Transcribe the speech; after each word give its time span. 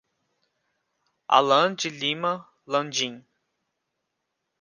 Alan 1.27 1.75
de 1.75 1.91
Lima 1.91 2.33
Landim 2.65 3.23